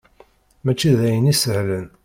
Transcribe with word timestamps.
Mačči 0.63 0.89
d 0.97 0.99
ayen 1.07 1.31
isehlen. 1.33 1.87